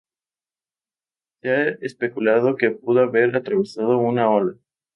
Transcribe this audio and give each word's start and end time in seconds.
Se 1.43 1.49
ha 1.51 1.63
especulado 1.79 2.55
que 2.55 2.71
pudo 2.71 3.01
haber 3.01 3.35
atravesado 3.35 3.99
una 3.99 4.31
ola. 4.31 4.55